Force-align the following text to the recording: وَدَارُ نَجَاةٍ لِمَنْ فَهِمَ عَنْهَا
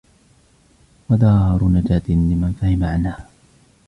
وَدَارُ 1.09 1.63
نَجَاةٍ 1.67 2.09
لِمَنْ 2.09 2.53
فَهِمَ 2.61 2.83
عَنْهَا 2.83 3.27